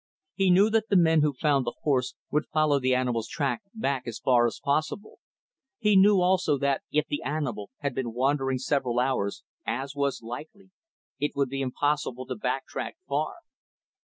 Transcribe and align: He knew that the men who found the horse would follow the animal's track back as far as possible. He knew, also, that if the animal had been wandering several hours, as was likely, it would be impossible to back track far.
He 0.33 0.49
knew 0.49 0.71
that 0.71 0.89
the 0.89 0.95
men 0.97 1.21
who 1.21 1.31
found 1.31 1.63
the 1.63 1.75
horse 1.83 2.15
would 2.31 2.47
follow 2.47 2.79
the 2.79 2.95
animal's 2.95 3.27
track 3.27 3.61
back 3.71 4.07
as 4.07 4.17
far 4.17 4.47
as 4.47 4.59
possible. 4.59 5.19
He 5.77 5.95
knew, 5.95 6.21
also, 6.21 6.57
that 6.57 6.81
if 6.91 7.05
the 7.05 7.21
animal 7.21 7.69
had 7.81 7.93
been 7.93 8.11
wandering 8.11 8.57
several 8.57 8.99
hours, 8.99 9.43
as 9.63 9.93
was 9.95 10.23
likely, 10.23 10.71
it 11.19 11.35
would 11.35 11.49
be 11.49 11.61
impossible 11.61 12.25
to 12.25 12.35
back 12.35 12.65
track 12.65 12.97
far. 13.07 13.35